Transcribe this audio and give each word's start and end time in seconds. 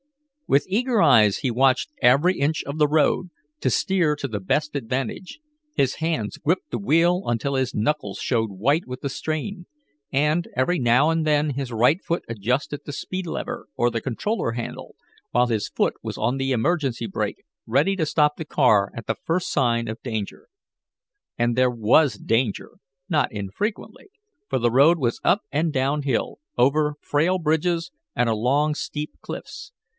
With 0.47 0.65
eager 0.67 1.01
eyes 1.01 1.37
he 1.37 1.51
watched 1.51 1.91
every 2.01 2.37
inch 2.39 2.61
of 2.65 2.77
the 2.77 2.87
road, 2.87 3.29
to 3.61 3.69
steer 3.69 4.17
to 4.17 4.27
the 4.27 4.39
best 4.41 4.75
advantage. 4.75 5.39
His 5.75 5.95
hands 5.97 6.37
gripped 6.37 6.71
the 6.71 6.79
wheel 6.79 7.21
until 7.27 7.53
his 7.53 7.73
knuckles 7.73 8.17
showed 8.17 8.49
white 8.51 8.85
with 8.85 8.99
the 8.99 9.07
strain, 9.09 9.67
and, 10.11 10.49
every 10.57 10.77
now 10.79 11.09
and 11.09 11.25
then 11.25 11.51
his 11.51 11.71
right 11.71 12.01
hand 12.09 12.23
adjusted 12.27 12.81
the 12.83 12.91
speed 12.91 13.27
lever 13.27 13.67
or 13.77 13.89
the 13.89 14.01
controller 14.01 14.53
handle, 14.53 14.95
while 15.29 15.45
his 15.47 15.69
foot 15.69 15.93
was 16.03 16.17
on 16.17 16.35
the 16.35 16.51
emergency 16.51 17.05
brake, 17.05 17.43
ready 17.65 17.95
to 17.95 18.05
stop 18.05 18.35
the 18.35 18.43
car 18.43 18.91
at 18.93 19.05
the 19.05 19.15
first 19.23 19.51
sign 19.53 19.87
of 19.87 20.01
danger. 20.03 20.47
And 21.37 21.55
there 21.55 21.71
was 21.71 22.15
danger, 22.15 22.71
not 23.07 23.31
infrequently, 23.31 24.09
for 24.49 24.57
the 24.59 24.71
road 24.71 24.97
was 24.97 25.21
up 25.23 25.43
and 25.51 25.71
down 25.71 26.01
hill, 26.01 26.39
over 26.57 26.95
frail 27.01 27.37
bridges, 27.37 27.91
and 28.17 28.27
along 28.27 28.73
steep 28.75 29.11
cliffs. 29.21 29.71